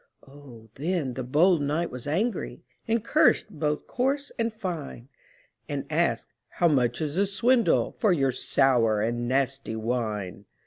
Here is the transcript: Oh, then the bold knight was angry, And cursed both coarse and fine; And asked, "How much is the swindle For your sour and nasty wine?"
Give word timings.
Oh, 0.27 0.67
then 0.73 1.13
the 1.13 1.21
bold 1.21 1.61
knight 1.61 1.91
was 1.91 2.07
angry, 2.07 2.63
And 2.87 3.03
cursed 3.05 3.51
both 3.51 3.85
coarse 3.85 4.31
and 4.39 4.51
fine; 4.51 5.09
And 5.69 5.85
asked, 5.91 6.33
"How 6.49 6.67
much 6.67 7.01
is 7.01 7.17
the 7.17 7.27
swindle 7.27 7.91
For 7.99 8.11
your 8.11 8.31
sour 8.31 8.99
and 8.99 9.27
nasty 9.27 9.75
wine?" 9.75 10.45